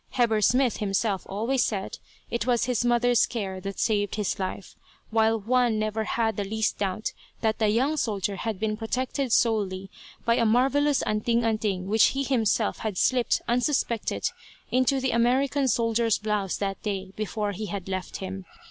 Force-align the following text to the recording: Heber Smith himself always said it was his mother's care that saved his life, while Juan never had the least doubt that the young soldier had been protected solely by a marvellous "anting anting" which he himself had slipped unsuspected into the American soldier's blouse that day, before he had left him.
Heber 0.13 0.41
Smith 0.41 0.77
himself 0.77 1.27
always 1.29 1.63
said 1.63 1.99
it 2.31 2.47
was 2.47 2.65
his 2.65 2.83
mother's 2.83 3.27
care 3.27 3.61
that 3.61 3.77
saved 3.77 4.15
his 4.15 4.39
life, 4.39 4.75
while 5.11 5.39
Juan 5.39 5.77
never 5.77 6.05
had 6.05 6.37
the 6.37 6.43
least 6.43 6.79
doubt 6.79 7.13
that 7.41 7.59
the 7.59 7.67
young 7.69 7.97
soldier 7.97 8.37
had 8.37 8.59
been 8.59 8.77
protected 8.77 9.31
solely 9.31 9.91
by 10.25 10.37
a 10.37 10.43
marvellous 10.47 11.03
"anting 11.03 11.43
anting" 11.43 11.85
which 11.85 12.05
he 12.17 12.23
himself 12.23 12.79
had 12.79 12.97
slipped 12.97 13.43
unsuspected 13.47 14.31
into 14.71 14.99
the 14.99 15.11
American 15.11 15.67
soldier's 15.67 16.17
blouse 16.17 16.57
that 16.57 16.81
day, 16.81 17.11
before 17.15 17.51
he 17.51 17.67
had 17.67 17.87
left 17.87 18.17
him. 18.17 18.45